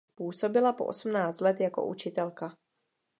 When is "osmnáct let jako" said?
0.85-1.85